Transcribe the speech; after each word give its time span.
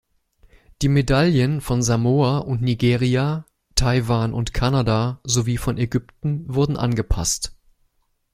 Die 0.81 0.87
Medaillen 0.89 1.61
von 1.61 1.83
Samoa 1.83 2.39
und 2.39 2.63
Nigeria, 2.63 3.45
Taiwan 3.75 4.33
und 4.33 4.51
Kanada 4.51 5.19
sowie 5.23 5.57
von 5.59 5.77
Ägypten 5.77 6.43
wurden 6.51 6.75
angepasst. 6.75 7.55